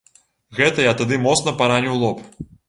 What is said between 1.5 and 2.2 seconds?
параніў